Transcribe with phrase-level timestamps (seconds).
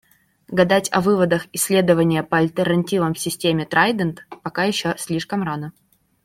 [0.47, 5.73] Гадать о выводах "Исследования по альтернативам системе 'Трайдент'" пока еще слишком рано.